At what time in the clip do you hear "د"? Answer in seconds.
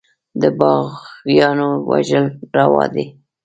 0.41-0.43